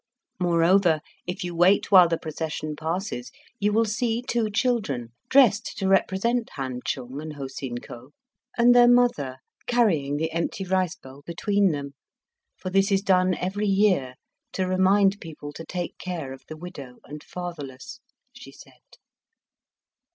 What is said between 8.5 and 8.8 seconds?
and